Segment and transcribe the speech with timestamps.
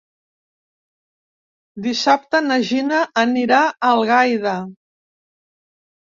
[1.87, 4.57] Dissabte na Gina anirà a Algaida.